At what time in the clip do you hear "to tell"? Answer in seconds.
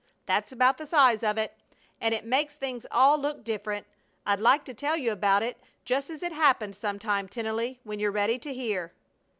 4.65-4.97